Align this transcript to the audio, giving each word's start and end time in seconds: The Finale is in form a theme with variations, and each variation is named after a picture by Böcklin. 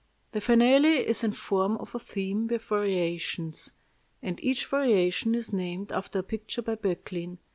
The 0.31 0.41
Finale 0.41 1.07
is 1.07 1.23
in 1.23 1.31
form 1.31 1.77
a 1.79 1.99
theme 1.99 2.47
with 2.47 2.63
variations, 2.63 3.71
and 4.23 4.43
each 4.43 4.65
variation 4.65 5.35
is 5.35 5.53
named 5.53 5.91
after 5.91 6.17
a 6.17 6.23
picture 6.23 6.63
by 6.63 6.73
Böcklin. 6.73 7.37